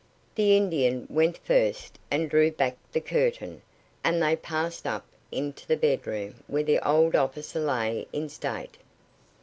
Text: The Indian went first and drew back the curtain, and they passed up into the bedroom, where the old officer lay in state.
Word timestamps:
The 0.33 0.57
Indian 0.57 1.05
went 1.11 1.37
first 1.37 1.99
and 2.09 2.27
drew 2.27 2.49
back 2.49 2.75
the 2.91 2.99
curtain, 2.99 3.61
and 4.03 4.19
they 4.19 4.35
passed 4.35 4.87
up 4.87 5.05
into 5.31 5.67
the 5.67 5.77
bedroom, 5.77 6.41
where 6.47 6.63
the 6.63 6.79
old 6.79 7.15
officer 7.15 7.59
lay 7.59 8.07
in 8.11 8.27
state. 8.27 8.77